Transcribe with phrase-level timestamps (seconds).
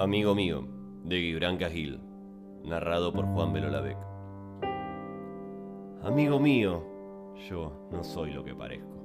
[0.00, 0.64] Amigo mío,
[1.02, 1.98] de Gibran Cajil,
[2.62, 3.98] narrado por Juan Belolavec.
[6.04, 6.84] Amigo mío,
[7.50, 9.02] yo no soy lo que parezco.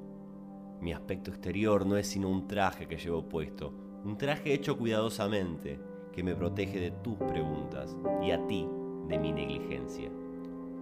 [0.82, 3.74] Mi aspecto exterior no es sino un traje que llevo puesto,
[4.06, 5.80] un traje hecho cuidadosamente
[6.12, 8.70] que me protege de tus preguntas y a ti
[9.08, 10.12] de mi negligencia.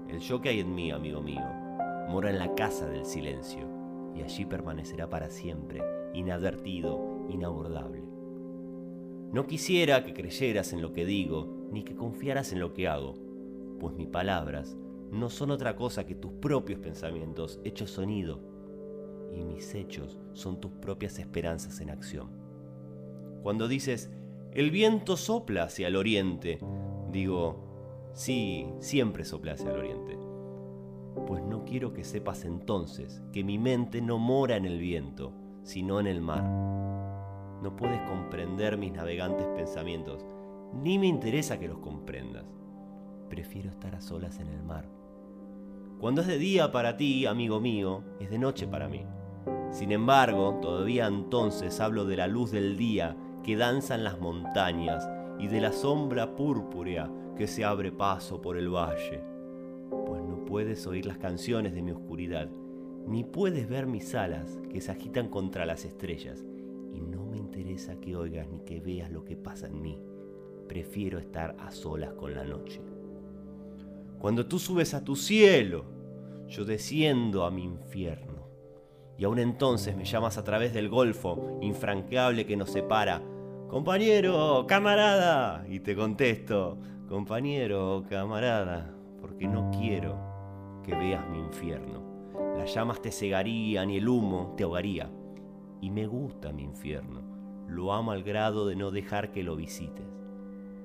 [0.09, 1.47] El yo que hay en mí, amigo mío,
[2.09, 3.65] mora en la casa del silencio
[4.13, 5.81] y allí permanecerá para siempre,
[6.13, 8.20] inadvertido, inabordable.
[9.31, 13.15] No quisiera que creyeras en lo que digo, ni que confiaras en lo que hago,
[13.79, 14.75] pues mis palabras
[15.09, 18.41] no son otra cosa que tus propios pensamientos hechos sonido,
[19.31, 22.29] y mis hechos son tus propias esperanzas en acción.
[23.41, 24.11] Cuando dices,
[24.51, 26.59] el viento sopla hacia el oriente,
[27.09, 30.19] digo, sí, siempre sopla hacia el oriente.
[31.25, 35.31] Pues no quiero que sepas entonces que mi mente no mora en el viento,
[35.63, 36.90] sino en el mar
[37.61, 40.25] no puedes comprender mis navegantes pensamientos,
[40.73, 42.45] ni me interesa que los comprendas.
[43.29, 44.89] Prefiero estar a solas en el mar.
[45.99, 49.05] Cuando es de día para ti, amigo mío, es de noche para mí.
[49.69, 55.07] Sin embargo, todavía entonces hablo de la luz del día que danza en las montañas
[55.39, 59.23] y de la sombra púrpura que se abre paso por el valle.
[60.05, 62.49] Pues no puedes oír las canciones de mi oscuridad,
[63.07, 66.45] ni puedes ver mis alas que se agitan contra las estrellas,
[67.31, 69.97] me interesa que oigas ni que veas lo que pasa en mí.
[70.67, 72.81] Prefiero estar a solas con la noche.
[74.19, 75.85] Cuando tú subes a tu cielo,
[76.47, 78.47] yo desciendo a mi infierno.
[79.17, 83.21] Y aún entonces me llamas a través del golfo infranqueable que nos separa.
[83.69, 85.65] Compañero, camarada.
[85.69, 92.01] Y te contesto, compañero, camarada, porque no quiero que veas mi infierno.
[92.57, 95.09] Las llamas te cegarían y el humo te ahogaría
[95.81, 97.21] y me gusta mi infierno.
[97.67, 100.05] Lo amo al grado de no dejar que lo visites.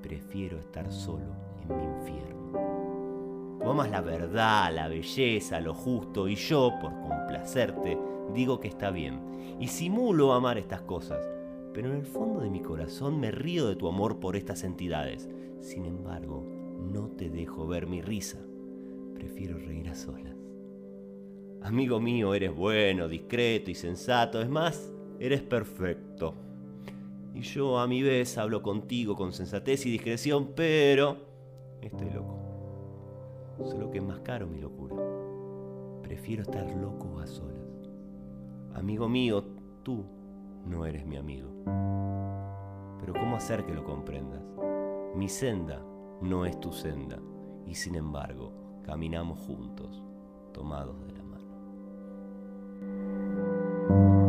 [0.03, 3.59] Prefiero estar solo en mi infierno.
[3.61, 7.99] Tú amas la verdad, la belleza, lo justo, y yo, por complacerte,
[8.33, 9.21] digo que está bien.
[9.61, 11.29] Y simulo amar estas cosas,
[11.75, 15.29] pero en el fondo de mi corazón me río de tu amor por estas entidades.
[15.61, 16.47] Sin embargo,
[16.79, 18.39] no te dejo ver mi risa.
[19.15, 20.46] Prefiero reír a solas.
[21.67, 24.41] Amigo mío, eres bueno, discreto y sensato.
[24.41, 24.89] Es más,
[25.19, 26.33] eres perfecto.
[27.35, 31.17] Y yo a mi vez hablo contigo con sensatez y discreción, pero
[31.83, 32.39] estoy loco.
[33.65, 34.95] Solo que es más caro mi locura.
[36.05, 37.91] Prefiero estar loco a solas.
[38.75, 39.45] Amigo mío,
[39.83, 40.05] tú
[40.65, 41.49] no eres mi amigo.
[43.01, 44.45] Pero ¿cómo hacer que lo comprendas?
[45.17, 45.83] Mi senda
[46.23, 47.19] no es tu senda
[47.67, 48.53] y sin embargo
[48.85, 50.05] caminamos juntos,
[50.53, 51.26] tomados de la mano.
[53.89, 54.26] Thank you.